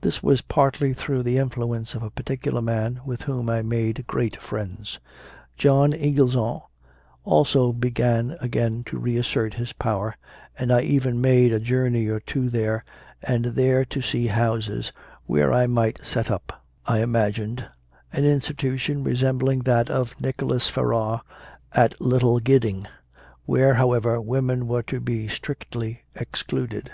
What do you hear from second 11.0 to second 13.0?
made a journey or two here